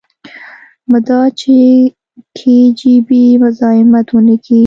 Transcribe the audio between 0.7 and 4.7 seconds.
مدا چې کي جي بي مزايمت ونکي.